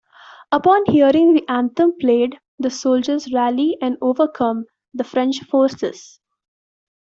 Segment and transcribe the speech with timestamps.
[0.51, 6.19] Upon hearing the anthem played, the soldiers rally and overcome the French forces.